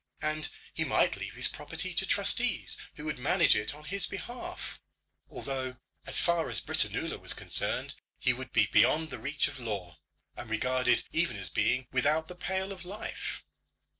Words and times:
And 0.23 0.49
he 0.73 0.83
might 0.83 1.15
leave 1.15 1.35
his 1.35 1.47
property 1.47 1.93
to 1.93 2.07
trustees 2.07 2.75
who 2.95 3.05
would 3.05 3.19
manage 3.19 3.55
it 3.55 3.75
on 3.75 3.83
his 3.83 4.07
behalf; 4.07 4.79
although, 5.29 5.77
as 6.07 6.17
far 6.17 6.49
as 6.49 6.59
Britannula 6.59 7.19
was 7.19 7.33
concerned, 7.35 7.93
he 8.17 8.33
would 8.33 8.51
be 8.51 8.65
beyond 8.65 9.11
the 9.11 9.19
reach 9.19 9.47
of 9.47 9.59
law, 9.59 9.99
and 10.35 10.49
regarded 10.49 11.03
even 11.11 11.37
as 11.37 11.51
being 11.51 11.87
without 11.91 12.27
the 12.29 12.35
pale 12.35 12.71
of 12.71 12.83
life. 12.83 13.43